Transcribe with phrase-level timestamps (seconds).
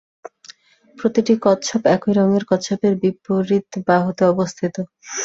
[0.97, 4.75] প্রতিটি কচ্ছপ, একই রঙের কচ্ছপের বিপরীত বাহুতে অবস্থিত।